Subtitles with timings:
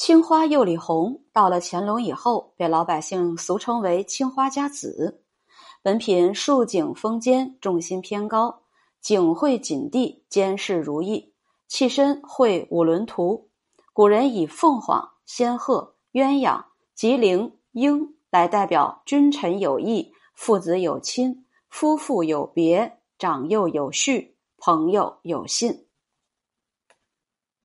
[0.00, 5.22] 青花釉里红，到了乾隆以后，被老百姓俗称为青花家子。
[5.82, 8.62] 本品竖颈丰肩，重心偏高，
[9.02, 11.34] 颈会锦地，肩饰如意，
[11.68, 13.50] 器身绘五轮图。
[13.92, 16.64] 古人以凤凰、仙鹤、鸳鸯、
[16.94, 25.84] 吉灵、鹰来代表君臣有义、父子有亲、夫妇有别、长幼有序、朋友有信。